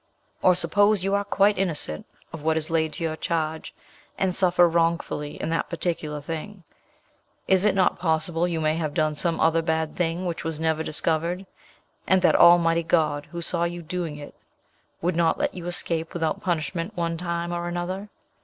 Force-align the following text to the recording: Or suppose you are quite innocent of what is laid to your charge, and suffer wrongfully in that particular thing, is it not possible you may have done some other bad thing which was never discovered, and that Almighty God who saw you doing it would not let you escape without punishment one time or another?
Or 0.41 0.55
suppose 0.55 1.03
you 1.03 1.13
are 1.13 1.23
quite 1.23 1.59
innocent 1.59 2.07
of 2.33 2.41
what 2.41 2.57
is 2.57 2.71
laid 2.71 2.91
to 2.93 3.03
your 3.03 3.15
charge, 3.15 3.71
and 4.17 4.33
suffer 4.33 4.67
wrongfully 4.67 5.39
in 5.39 5.51
that 5.51 5.69
particular 5.69 6.19
thing, 6.21 6.63
is 7.47 7.65
it 7.65 7.75
not 7.75 7.99
possible 7.99 8.47
you 8.47 8.59
may 8.59 8.73
have 8.77 8.95
done 8.95 9.13
some 9.13 9.39
other 9.39 9.61
bad 9.61 9.95
thing 9.95 10.25
which 10.25 10.43
was 10.43 10.59
never 10.59 10.81
discovered, 10.81 11.45
and 12.07 12.19
that 12.23 12.35
Almighty 12.35 12.81
God 12.81 13.27
who 13.27 13.43
saw 13.43 13.63
you 13.63 13.83
doing 13.83 14.17
it 14.17 14.33
would 15.03 15.15
not 15.15 15.37
let 15.37 15.53
you 15.53 15.67
escape 15.67 16.13
without 16.15 16.41
punishment 16.41 16.97
one 16.97 17.15
time 17.15 17.51
or 17.53 17.67
another? 17.67 18.09